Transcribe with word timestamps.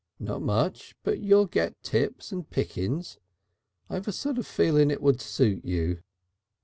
"Not 0.17 0.41
much, 0.41 0.95
but 1.03 1.19
you 1.19 1.45
get 1.47 1.83
tips 1.83 2.31
and 2.31 2.49
pickings. 2.49 3.19
I've 3.87 4.07
a 4.07 4.11
sort 4.11 4.39
of 4.39 4.47
feeling 4.47 4.89
it 4.89 4.99
would 4.99 5.21
suit 5.21 5.63
you." 5.63 6.01